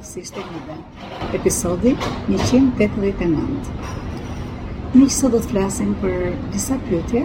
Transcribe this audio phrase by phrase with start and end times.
[0.00, 0.74] Mirësisht e lidhe.
[1.36, 1.90] Episodi
[2.32, 3.66] 189.
[4.94, 6.14] Një sot do të flasim për
[6.54, 7.20] disa pyetje,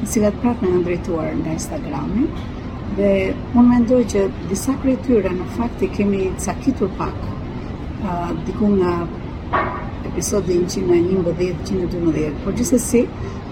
[0.00, 2.24] të cilat prapë më kanë drejtuar nga Instagrami
[2.98, 3.12] dhe
[3.52, 7.16] unë mendoj që disa prej tyre në fakt i kemi cakitur pak
[8.10, 8.16] a,
[8.48, 8.96] diku nga
[10.10, 13.04] episodi 111-112, por gjithsesi,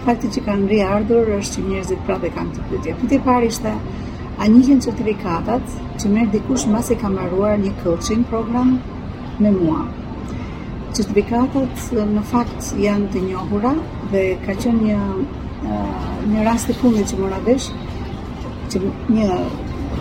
[0.05, 2.97] fakti që kanë rri ardhur është që njerëzit prapë kanë të pyetje.
[3.03, 3.77] Pyetja e parë ishte,
[4.43, 8.73] a njëhen certifikatat që merë dikush mba se kam arruar një coaching program
[9.39, 9.85] me mua.
[10.97, 11.85] Certifikatat
[12.15, 13.75] në fakt janë të njohura
[14.13, 15.01] dhe ka qënë një,
[16.33, 17.71] një rast të kundi që mora vesh,
[18.75, 18.83] që
[19.17, 19.29] një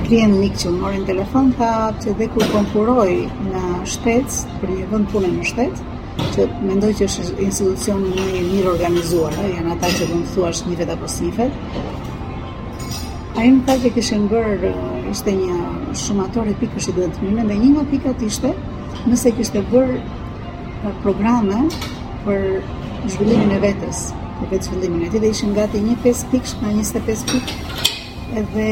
[0.08, 1.70] klient mikë që mori në telefon, ka
[2.04, 3.10] që dhe kur konkuroj
[3.52, 5.90] në shtetës, për një vënd punë në shtetës,
[6.34, 10.72] që mendoj që është institucion një mirë organizuar, janë ata që do të thua është
[10.74, 11.62] një vetë apo sifet,
[13.34, 15.54] A e më tha që kishë ngërë uh, ishte një
[15.98, 18.52] shumator e pikës i dhe të dhe një nga pikat ishte
[19.10, 21.64] nëse kishte bërë uh, programe
[22.28, 22.44] për
[23.10, 24.04] zhvillimin e vetës,
[24.38, 27.98] për vetë zhvillimin e ti, dhe gati një 5 pikës nga 25 pikës,
[28.44, 28.70] edhe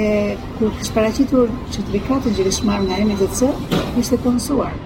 [0.59, 3.50] kur kështë paracitur që të vikatë të gjirishmar nga emi dhe të
[4.04, 4.78] ishte konsuar.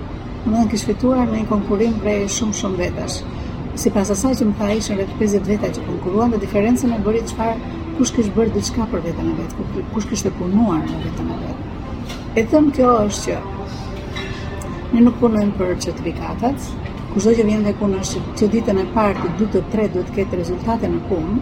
[0.46, 3.20] Në dhe kështë fituar në një konkurim prej shumë shumë vetash.
[3.76, 7.34] Si pas asaj që më tha ishën rrët 50 që konkuruan dhe diferencën e bërit
[7.34, 7.60] qëfar
[7.98, 11.62] kush kishte bërë diçka për veten e vet, kush kishte punuar në veten e vet.
[12.36, 13.38] E them kjo është që
[14.96, 16.68] ne nuk punojmë për certifikatat,
[17.14, 20.12] kushdo që vjen dhe punon është që ditën e parë të dytë të tretë duhet
[20.12, 21.38] të ketë rezultate në punë,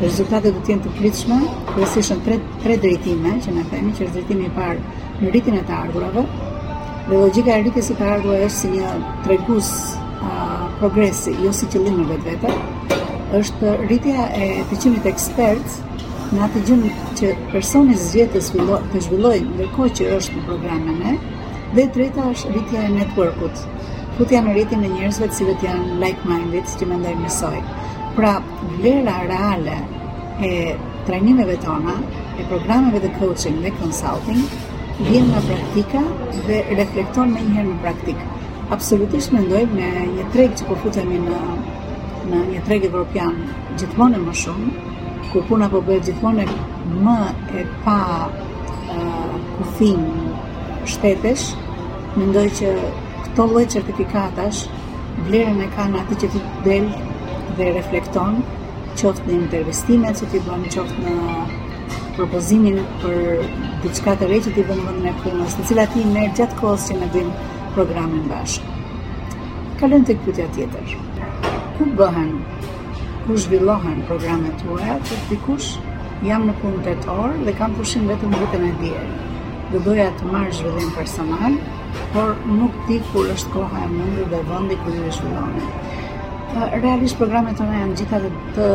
[0.00, 1.38] rezultatet do të jenë të pritshme,
[1.74, 5.60] kryesisht në tre tre drejtime që ne themi që është drejtimi i parë në rritjen
[5.60, 6.24] e të ardhurave.
[7.12, 8.96] Dhe logjika e rritjes së të ardhurave është si një
[9.28, 9.72] tregus
[10.24, 10.44] a,
[10.80, 12.56] progresi, jo si qëllim vetë vetë,
[13.38, 15.74] është rritja e përqimit ekspert
[16.34, 21.14] në atë gjënë që personi zhjetës të zhvillojnë dhe që është në programin e,
[21.76, 23.60] dhe rritja është rritja e networkut,
[24.18, 27.60] ku të janë rritin e që të janë like-minded që më ndajnë njësoj.
[28.18, 28.32] Pra,
[28.80, 29.78] vlera reale
[30.42, 30.52] e
[31.06, 31.94] trajnimeve tona,
[32.40, 34.42] e programeve dhe coaching dhe consulting,
[35.06, 36.02] vjen në praktika
[36.48, 38.30] dhe reflekton me njëherë në praktikë.
[38.74, 41.38] Absolutisht me ndojmë me një treg që po futemi në
[42.30, 43.38] në një treg evropian
[43.78, 44.70] gjithmonë më shumë,
[45.30, 46.46] ku puna po bëhet gjithmonë
[47.04, 47.16] më
[47.60, 47.96] e pa
[49.58, 50.02] kufin
[50.92, 51.48] shtetesh,
[52.18, 52.70] mendoj që
[53.26, 54.62] këto lloj certifikatash
[55.26, 56.88] vlerën e kanë atë që ti del
[57.58, 58.40] dhe reflekton
[59.00, 61.18] qoftë në intervistimet që ti bën, qoftë në
[62.16, 63.44] propozimin për
[63.84, 66.90] diçka të re që ti bën vendin e punës, të cilat ti merr gjatë kohës
[66.90, 68.74] që ne bëjmë programin bashkë.
[69.80, 70.98] Kalojmë tek pyetja tjetër
[71.80, 72.32] ku bëhen,
[73.24, 75.68] ku zhvillohen programet të ure, të dikush
[76.28, 79.12] jam në punë të orë dhe kam pushim vetëm vitën e djerë.
[79.72, 81.56] Dhe doja të marrë zhvillim personal,
[82.12, 86.68] por nuk di kur është koha e mundur dhe vëndi ku një zhvillohen.
[86.84, 88.68] Realisht programet të janë gjitha të, të,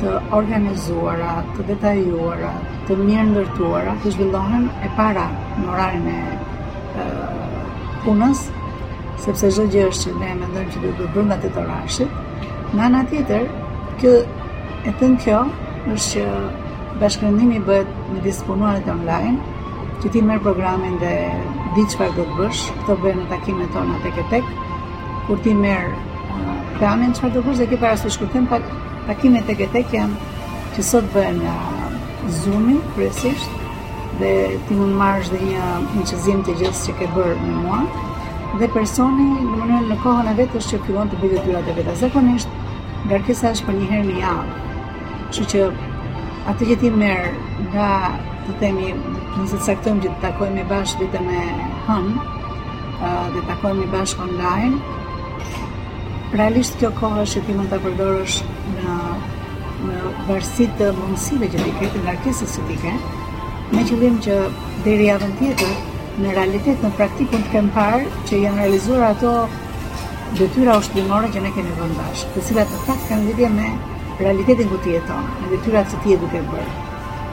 [0.00, 2.54] të organizuara, të detajuara,
[2.88, 5.28] të mirë ndërtuara, të zhvillohen e para
[5.60, 6.20] në orarën e
[8.06, 8.48] punës,
[9.24, 12.04] sepse çdo gjë është që ne mendojmë që do të bëjmë atë orashi.
[12.74, 13.46] Nga ana tjetër,
[14.00, 14.12] kjo
[14.88, 15.38] e thën kjo
[15.94, 16.24] është që
[17.02, 19.36] bashkëndimi bëhet me disponuarit online,
[20.02, 21.14] që ti merr programin dhe
[21.74, 24.44] di çfarë do të bësh, këto bëhen në takimet tona tek e tek,
[25.26, 28.62] kur ti merr uh, planin çfarë do bësh dhe ke parasysh ku shkruajm pak
[29.08, 30.16] takimet tek e tek janë
[30.76, 31.56] që sot bëhen nga
[32.42, 33.50] Zoom-i kryesisht
[34.20, 34.30] dhe
[34.68, 37.78] ti mund marrësh dhe një një të gjithë që ke bërë në mua
[38.56, 41.94] dhe personi në mënyrë në kohën e vetës që fillon të bëjë detyrat e vetë.
[42.00, 42.54] Zakonisht
[43.08, 44.56] ngarkesa është për një herë në javë.
[45.28, 47.26] Kështu që, që atë që ti merr
[47.72, 47.88] nga
[48.46, 48.88] të themi,
[49.36, 51.42] nëse të saktojmë që të takojmë bashkë ditën e
[51.88, 52.28] hënë,
[53.08, 54.96] ë dhe takojmë bashkë online,
[56.38, 58.40] realisht kjo kohë është që ti mund ta përdorësh
[58.76, 59.00] në
[59.78, 62.94] në varësi të mundësive që ti ke, të ngarkesës që ti ke,
[63.76, 64.38] me qëllim që
[64.86, 65.76] deri javën tjetër
[66.22, 69.32] në realitet, në praktikën të kemë parë, që janë realizuar ato
[70.38, 73.68] detyra o që ne kemi vëndash, të cilat të fatë kanë lidhje me
[74.18, 76.72] realitetin ku ti jeton, me detyrat që ti e duke bërë.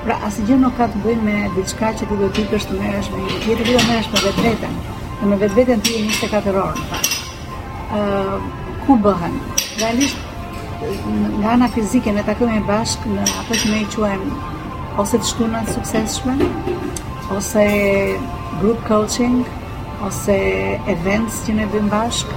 [0.06, 3.10] Pra, asë nuk ka të bëjnë me diçka që ti do t'i kështë të meresh
[3.14, 4.78] me një, ti do meresh me vetë vetën,
[5.22, 8.04] dhe me vetë vetën ti e njështë e katerorë, në fatë.
[8.86, 9.40] Ku bëhen?
[9.82, 10.30] Realisht,
[11.42, 14.40] nga ana fizike, ne takëm e bashkë në ato që ne i quajmë,
[15.02, 16.38] ose të shtunat suksesshme
[17.34, 17.64] ose
[18.62, 19.36] group coaching
[20.07, 20.36] ose
[20.94, 22.30] events që ne bëjmë bashk,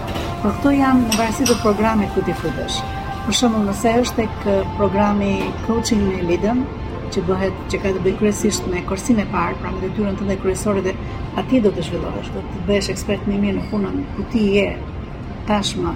[0.42, 2.80] por këto janë në varësi të programit ku ti futesh.
[3.26, 5.30] Për shembull, nëse është tek programi
[5.66, 6.64] coaching me lidhëm,
[7.14, 10.36] që bëhet që ka të bëjë kryesisht me kursin e parë, pra me detyrën tënde
[10.42, 10.94] kryesore dhe
[11.40, 14.66] aty do të zhvillohesh, do të bëhesh ekspert më mirë në punën ku ti je
[15.48, 15.94] tashmë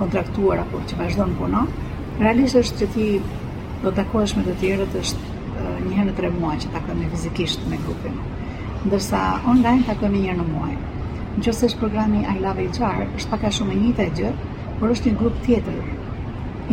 [0.00, 1.62] kontraktuar apo që vazhdon puno.
[2.20, 3.08] Realisht është që ti
[3.84, 5.26] do të takohesh me të tjerët është
[5.88, 8.18] një herë në 3 muaj që takohen fizikisht me grupin
[8.82, 10.72] ndërsa online takojmë një herë në muaj.
[11.36, 14.30] Në qëse është programi I Love HR, është paka shumë e njita e gjë,
[14.80, 15.76] por është një grup tjetër.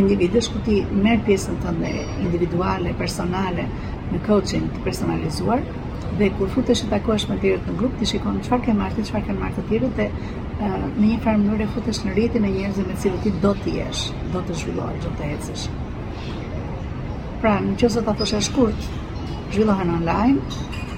[0.04, 1.92] Individësh ku ti merë pjesën të ndë
[2.26, 3.68] individuale, personale,
[4.10, 5.62] në coaching të personalizuar,
[6.18, 9.06] dhe kur futesh të takosh me tjërët në grup, ti shikon që farë ke martë,
[9.06, 12.88] që farë ke të tjerët, dhe në një farë mënyrë futesh në rritin e njerëzë
[12.90, 15.68] me cilë ti do t'i esh, do të jesh, do të ecësh.
[17.44, 18.90] Pra, në qëse të shkurt,
[19.54, 20.42] zhvillohar online,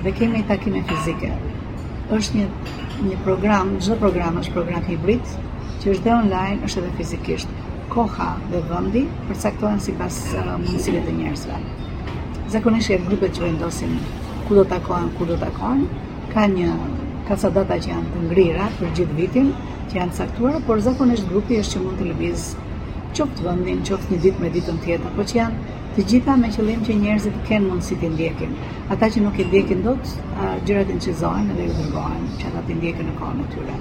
[0.03, 1.29] dhe kemi takime fizike.
[2.15, 2.45] Është një
[3.09, 5.33] një program, çdo program është program hibrid,
[5.81, 7.53] që është dhe online, është edhe fizikisht.
[7.93, 11.59] Koha dhe vendi përcaktohen sipas uh, mundësive të njerëzve.
[12.55, 13.93] Zakonisht janë grupet që vendosin
[14.47, 15.85] ku do takohen, ku do takohen.
[16.33, 16.71] Ka një
[17.27, 19.51] ka sa data që janë të ngrira për gjithë vitin,
[19.91, 22.67] që janë caktuar, por zakonisht grupi është që mund të lëvizë
[23.17, 26.83] qoftë vendin, qoftë një ditë me ditën tjetër, por që janë të gjitha me qëllim
[26.87, 28.53] që njerëzit kenë mundësi të ndjekin.
[28.93, 32.61] Ata që nuk e ndjekin dot, uh, gjërat i çezojnë dhe ju dërgojnë që ata
[32.69, 33.75] të ndjekin në kohën e tyre.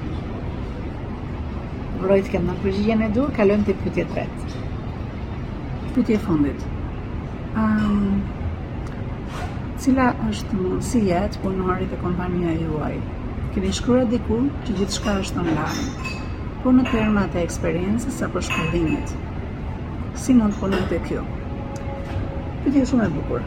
[2.02, 4.64] Vrojt kem në përgjigjen e du, kalojmë të pytje të vetë.
[5.94, 6.64] Pytje fundit.
[7.60, 8.16] Um,
[9.82, 12.96] cila është mundësi jetë punëmarit e kompanija juaj?
[13.54, 16.26] Keni shkruar diku që gjithë shka është online?
[16.62, 19.14] por në terma të eksperiencës apo shkëndimit.
[20.20, 21.22] Si mund të punoj të kjo?
[22.66, 23.44] Për shumë e bukur.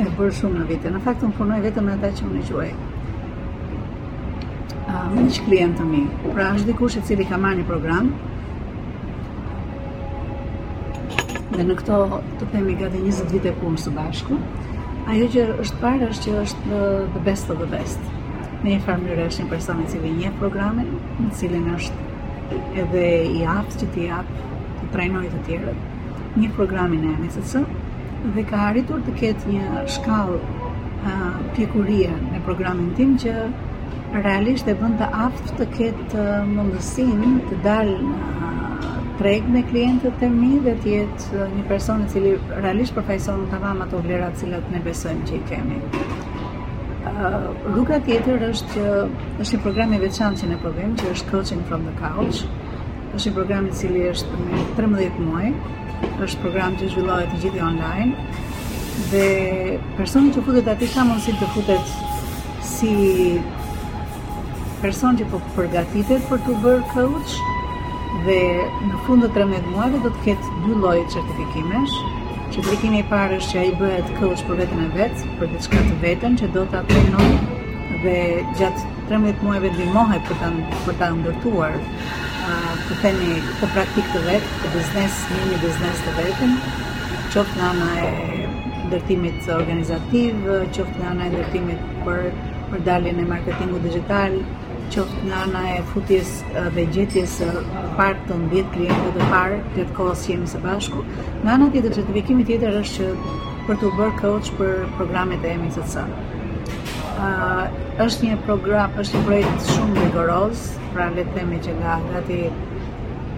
[0.00, 0.92] E bërë shumë në vite.
[0.94, 2.70] Në faktë më punoj vetëm e ata që më në gjuaj.
[5.10, 6.00] Më një që të mi.
[6.34, 8.10] Pra është diku që cili ka marrë një program.
[11.56, 12.00] Dhe në këto
[12.40, 14.40] të temi gati 20 vite punë së bashku.
[15.10, 16.78] Ajo që është parë është që është
[17.16, 18.00] the best of the best.
[18.62, 20.88] Në një farmë në rrështë një personë në cili një programin,
[21.24, 22.08] në cilin është
[22.82, 23.04] edhe
[23.36, 24.48] i aftë që t'i aftë
[24.80, 25.82] të trejnoj të tjerët,
[26.40, 27.62] një programin e MSC,
[28.36, 31.12] dhe ka arritur të ketë një shkallë uh,
[31.56, 33.34] pjekurie në programin tim që
[34.24, 38.48] realisht e bënd të aftë të ketë mundësin të dalë në
[39.20, 42.32] treg me klientët e mi dhe të jetë një personë cili
[42.64, 45.80] realisht përfajson të vama të vlerat cilat ne besojmë që i kemi
[47.72, 48.86] rruga tjetër është që
[49.44, 52.42] është një program i veçantë që ne po vëmë, që është Coaching from the Couch.
[53.14, 55.50] Është një program i cili është për 13 muaj.
[56.26, 58.28] Është program që zhvillohet të gjithë online.
[59.10, 59.24] Dhe
[59.98, 61.96] personi që futet aty ka mundësi të futet
[62.70, 62.94] si
[64.80, 67.36] person që po përgatitet për të bërë coach
[68.26, 68.40] dhe
[68.88, 71.96] në fund të 13 muajve do të ketë dy lloje certifikimesh,
[72.54, 75.80] që të kemi parë është që ai bëhet këllësh për veten e vet, për diçka
[75.88, 77.26] të vetën që do ta punoj
[78.04, 78.14] dhe
[78.58, 80.48] gjatë 13 muajve ndihmohet për ta
[80.86, 81.76] për ta ndërtuar
[82.88, 86.56] të themi të po praktik të vet, të po biznes, një një biznes të vetën,
[87.36, 88.50] qoftë nga anën e
[88.90, 90.42] ndërtimit organizativ,
[90.78, 92.26] qoftë nga anën e ndërtimit për
[92.72, 94.34] për daljen e marketingut dixhital,
[94.90, 96.28] qoftë nana ana e futjes
[96.74, 97.48] dhe gjetjes së
[97.98, 101.04] parë të mbi klientëve të parë, të të kohës jemi së bashku.
[101.42, 103.34] Nga ana tjetër, certifikimi tjetër është që
[103.68, 106.04] për të bërë coach për programet e MCC.
[107.26, 107.28] Ë
[108.06, 112.38] është një program, është një projekt shumë rigoroz, pra le të themi që nga gati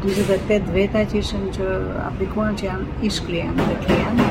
[0.07, 1.67] 28 veta që ishin që
[2.09, 4.25] aplikuan që janë ish klient dhe klient,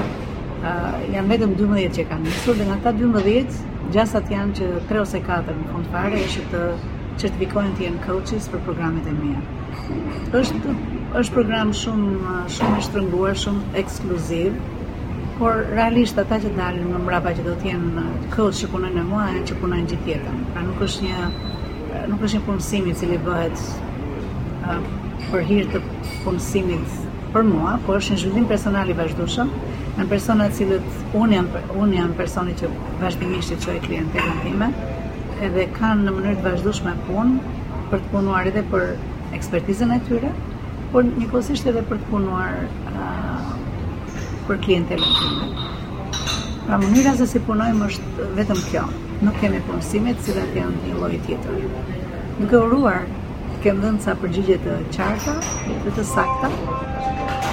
[1.18, 3.62] janë vetëm 12 që kanë njësur, dhe nga ta 12,
[3.96, 6.64] gjasat janë që 3 ose 4 në fund fare, ishë të
[7.22, 9.42] certifikohen të jenë coaches për programet e mija.
[10.42, 10.72] Êshtë,
[11.22, 14.56] është program shumë shumë i shumë ekskluziv,
[15.38, 19.06] por realisht ata që dalin më mbrapa që do të jenë coach që punojnë me
[19.14, 21.32] mua, që punojnë gjithë Pra nuk është një
[22.12, 23.66] nuk është një punësim i cili bëhet
[25.32, 25.82] për hir të
[26.24, 26.98] punësimit
[27.34, 29.52] për mua, por është një zhvillim personal i vazhdueshëm.
[30.00, 34.70] Në persona të cilët unë janë unë jam personi që vazhdimisht i çoj klientelën time,
[35.46, 37.60] edhe kanë në mënyrë të vazhdueshme punë
[37.92, 38.84] për të punuar edhe për
[39.38, 40.30] ekspertizën e tyre,
[40.94, 42.60] por njëkohësisht edhe për të punuar
[42.92, 43.48] uh,
[44.50, 45.66] për klientelën time.
[46.68, 48.86] Pra mënyra se si punojmë është vetëm kjo.
[49.26, 51.66] Nuk kemi punësimet si dhe janë një lloj tjetër.
[52.38, 53.04] Duke uruar
[53.66, 55.36] kem dhënë sa përgjigje të qarta
[55.88, 56.54] dhe të sakta.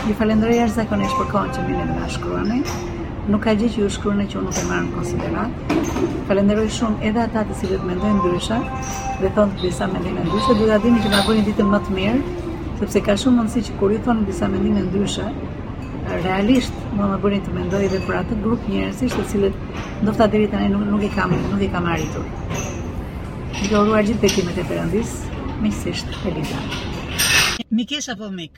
[0.08, 2.62] Ju falenderoj jashtëzakonisht për kohën që më jeni shkruani
[3.28, 5.74] nuk ka gjë që ju shkruan që unë nuk e marr në konsiderat.
[6.28, 8.58] Falenderoj shumë edhe ata të cilët mendojnë ndryshe
[9.20, 11.96] dhe thonë të disa mendime ndryshe, duhet ta dini që na bëni ditën më të
[11.98, 15.26] mirë, sepse ka shumë mundësi që kur ju thonë disa mendime ndryshe,
[16.24, 19.64] realisht më më bëni të mendoj edhe për atë grup njerëzish të cilët
[20.06, 22.24] ndoshta deri tani nuk, nuk i kam nuk i kam arritur.
[23.68, 25.16] Ju uroj gjithë bekimet e Perëndis,
[25.62, 26.62] miqësisht Elisa.
[27.68, 28.56] Mikesh apo mik?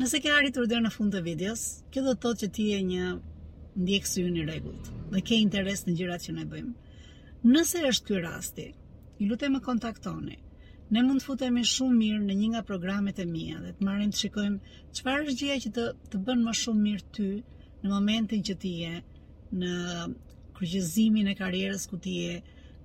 [0.00, 1.62] Nëse ke arritur deri në fund të videos,
[1.94, 3.10] kjo do të thotë që ti je një
[3.76, 6.72] ndjek syrin e rregullt dhe ke interes në gjërat që ne bëjmë.
[7.52, 8.66] Nëse është ky rasti,
[9.18, 10.36] ju lutem më kontaktoni.
[10.92, 14.10] Ne mund të futemi shumë mirë në një nga programet e mia dhe të marrim
[14.12, 17.30] të shikojmë çfarë është gjëja që të të bën më shumë mirë ty
[17.82, 18.92] në momentin që ti je
[19.62, 19.72] në
[20.58, 22.36] kryqëzimin e karrierës ku ti je,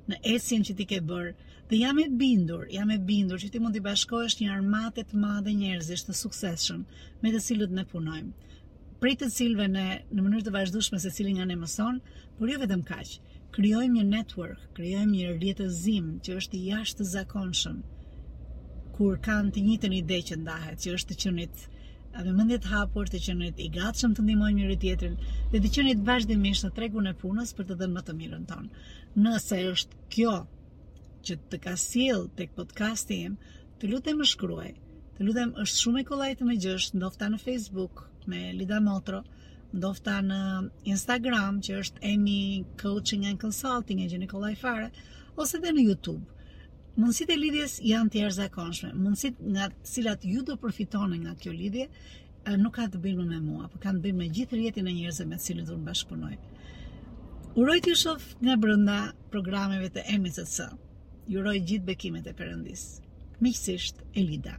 [0.08, 1.34] në esjen që ti ke bër.
[1.70, 5.20] Dhe jam e bindur, jam e bindur që ti mund të bashkohesh një armatë të
[5.27, 6.86] madhe njerëzish të suksesshëm
[7.22, 8.32] me të cilët ne punojmë
[9.01, 12.00] prej të cilve në, në mënyrë të vazhdushme se cilin nga ne mëson,
[12.38, 13.12] por jo vetëm kaq.
[13.56, 17.77] Kryojmë një network, kryojmë një rjetëzim që është i jashtë të zakonshëm,
[18.98, 21.68] kur kanë të njëtën ide që ndahet, që është të qënit
[22.25, 25.18] me mendje të hapur, të qenit i gatshëm të ndihmojmë njëri tjetrin
[25.54, 28.86] dhe të qenit vazhdimisht në tregun e punës për të dhënë më të mirën tonë.
[29.25, 30.34] Nëse është kjo
[31.30, 33.38] që të ka sjell tek podcasti im,
[33.77, 34.72] të lutem më shkruaj.
[35.20, 39.24] Të lutem është shumë e kollajtë më gjësh, ndofta në Facebook, me Lida Motro,
[39.74, 40.41] ndofta në
[40.91, 42.41] Instagram që është Emi
[42.81, 44.89] Coaching and Consulting e Gjeni Nikolaj Fare
[45.36, 46.25] ose edhe në YouTube.
[46.98, 48.89] Mundësitë e lidhjes janë të jashtëzakonshme.
[48.98, 51.88] Mundësitë nga të cilat ju do të përfitoni nga kjo lidhje
[52.57, 55.25] nuk ka të bëjë me mua, por kanë të bëjnë me gjithë rjetin e njerëzve
[55.27, 56.36] me të cilët do të bashkëpunoj.
[57.60, 58.98] Uroj të shof nga brenda
[59.34, 60.57] programeve të MCC.
[61.27, 62.84] Ju uroj gjithë bekimet e Perëndis.
[63.43, 64.53] Miqësisht Elida.